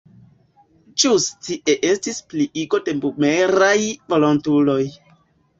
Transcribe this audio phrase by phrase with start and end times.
[1.01, 3.77] Ĵus tie estis pliigo de bumeraj
[4.15, 4.83] volontuloj.